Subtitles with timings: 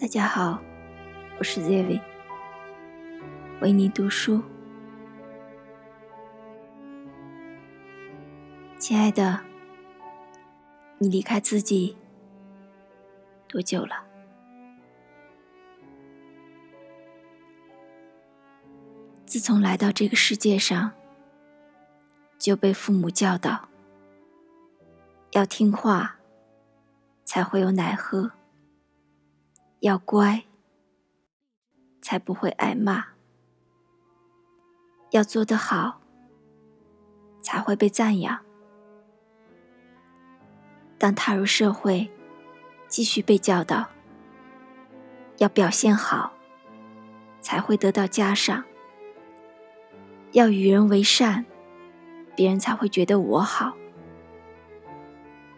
[0.00, 0.58] 大家好，
[1.38, 2.00] 我是 Zivi，
[3.60, 4.42] 为你读书。
[8.78, 9.38] 亲爱的，
[10.96, 11.98] 你离开自己
[13.46, 14.02] 多久了？
[19.26, 20.92] 自从来到这个世界上，
[22.38, 23.68] 就被父母教导
[25.32, 26.16] 要听话，
[27.22, 28.32] 才会有奶喝。
[29.80, 30.44] 要乖，
[32.02, 33.02] 才不会挨骂；
[35.10, 36.02] 要做得好，
[37.40, 38.38] 才会被赞扬。
[40.98, 42.10] 当踏入社会，
[42.88, 43.88] 继续被教导
[45.38, 46.34] 要表现好，
[47.40, 48.62] 才会得到嘉赏；
[50.32, 51.46] 要与人为善，
[52.36, 53.72] 别人才会觉得我好；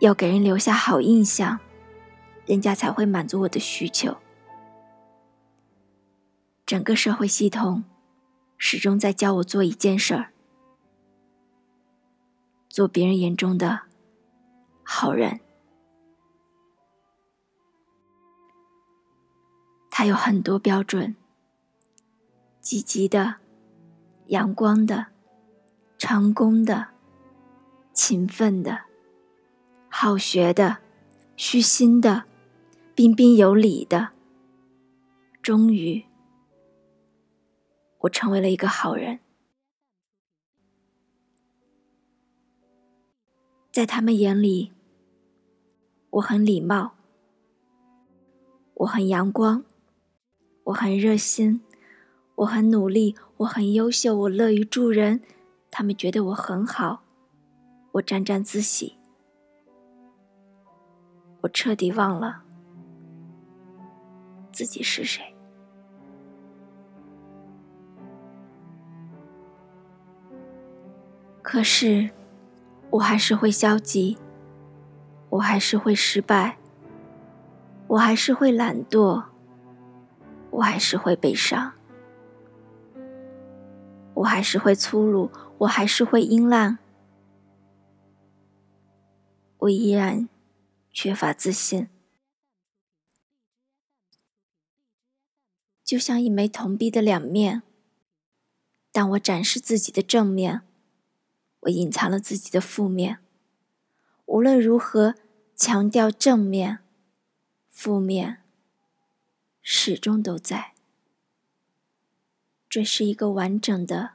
[0.00, 1.60] 要给人留下好印象。
[2.46, 4.16] 人家才会满足我的需求。
[6.64, 7.84] 整个社会系统
[8.56, 10.32] 始终在教我做一件事儿：
[12.68, 13.82] 做别人眼中的
[14.82, 15.40] 好人。
[19.90, 21.16] 他有很多标准：
[22.60, 23.36] 积极的、
[24.26, 25.06] 阳光的、
[25.98, 26.88] 成功的、
[27.92, 28.82] 勤奋的、
[29.88, 30.78] 好学的、
[31.36, 32.24] 虚心的。
[32.96, 34.12] 彬彬有礼的，
[35.42, 36.06] 终于，
[37.98, 39.20] 我成为了一个好人。
[43.70, 44.72] 在他们眼里，
[46.08, 46.92] 我很礼貌，
[48.76, 49.62] 我很阳光，
[50.64, 51.60] 我很热心，
[52.36, 55.20] 我很努力，我很优秀，我乐于助人。
[55.70, 57.02] 他们觉得我很好，
[57.92, 58.96] 我沾沾自喜。
[61.42, 62.45] 我彻底忘了。
[64.56, 65.22] 自己是谁？
[71.42, 72.08] 可是，
[72.88, 74.16] 我还是会消极，
[75.28, 76.56] 我还是会失败，
[77.86, 79.24] 我还是会懒惰，
[80.50, 81.74] 我还是会悲伤，
[84.14, 86.78] 我还是会粗鲁，我还是会阴烂，
[89.58, 90.26] 我依然
[90.94, 91.90] 缺乏自信。
[95.86, 97.62] 就像一枚铜币的两面。
[98.90, 100.62] 当我展示自己的正面，
[101.60, 103.18] 我隐藏了自己的负面。
[104.24, 105.14] 无论如何
[105.54, 106.80] 强调正面，
[107.68, 108.38] 负面
[109.62, 110.74] 始终都在。
[112.68, 114.10] 这是一个完整的，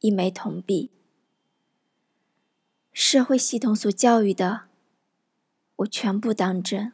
[0.00, 0.90] 一枚铜币。
[2.92, 4.62] 社会系统所教育的，
[5.76, 6.92] 我全部当真。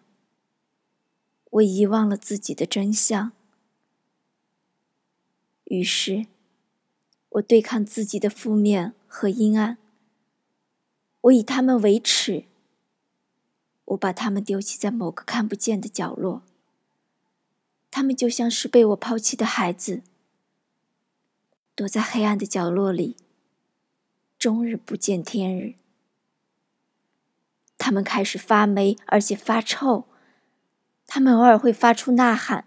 [1.53, 3.33] 我遗忘了自己的真相。
[5.75, 6.27] 于是，
[7.31, 9.79] 我对抗自己的负面和阴暗。
[11.23, 12.45] 我以他们为耻。
[13.87, 16.43] 我把他们丢弃在某个看不见的角落。
[17.91, 20.03] 他们就像是被我抛弃的孩子，
[21.75, 23.17] 躲在黑暗的角落里，
[24.39, 25.75] 终日不见天日。
[27.77, 30.07] 他们开始发霉，而且发臭。
[31.07, 32.67] 他们偶尔会发出呐喊。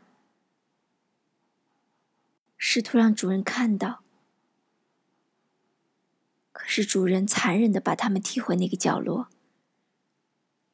[2.69, 4.03] 试图让主人看到，
[6.51, 9.29] 可是主人残忍的把他们踢回那个角落，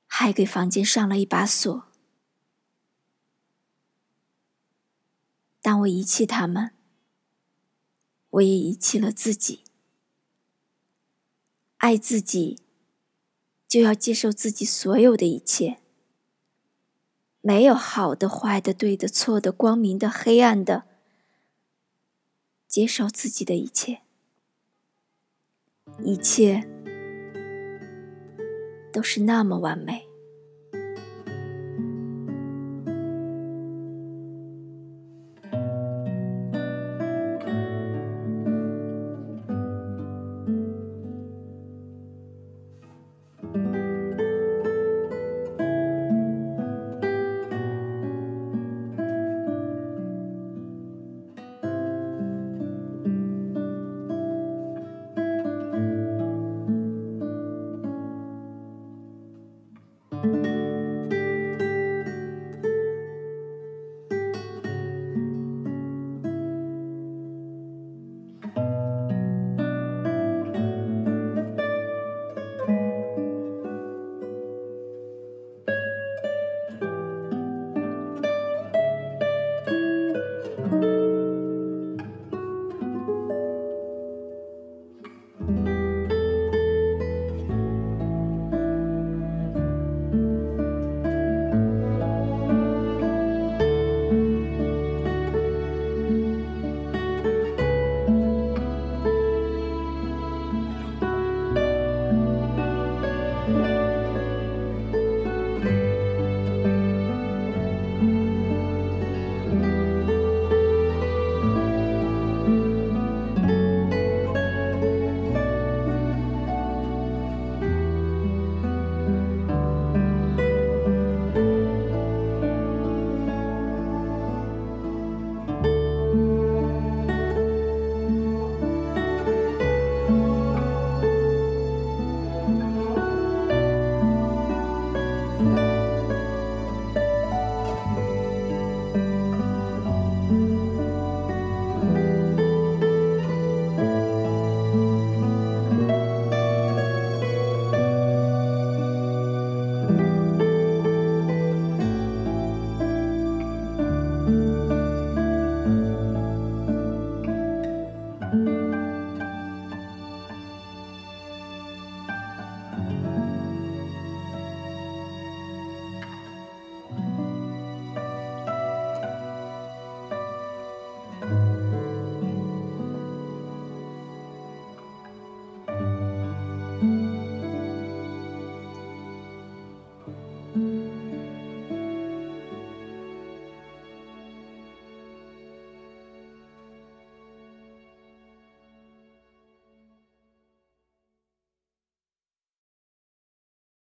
[0.08, 1.86] 还给房间上了一把锁。
[5.62, 6.72] 当我遗弃他们，
[8.32, 9.64] 我也遗弃了自己。
[11.78, 12.60] 爱自己，
[13.68, 15.78] 就要接受自己所有的一切，
[17.42, 20.88] 没有好的、坏的、对的、错的、光明的、黑暗的。
[22.74, 24.02] 接受自己的一切，
[26.00, 26.68] 一切
[28.92, 30.08] 都是那么完美。